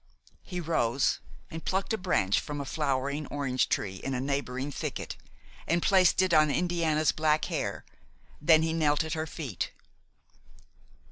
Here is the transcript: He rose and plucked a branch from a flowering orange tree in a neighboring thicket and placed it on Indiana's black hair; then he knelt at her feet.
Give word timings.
He 0.41 0.59
rose 0.59 1.19
and 1.51 1.63
plucked 1.63 1.93
a 1.93 1.97
branch 1.99 2.39
from 2.39 2.59
a 2.59 2.65
flowering 2.65 3.27
orange 3.27 3.69
tree 3.69 3.97
in 3.97 4.15
a 4.15 4.19
neighboring 4.19 4.71
thicket 4.71 5.15
and 5.67 5.79
placed 5.79 6.23
it 6.23 6.33
on 6.33 6.49
Indiana's 6.49 7.11
black 7.11 7.45
hair; 7.45 7.85
then 8.41 8.63
he 8.63 8.73
knelt 8.73 9.03
at 9.03 9.13
her 9.13 9.27
feet. 9.27 9.71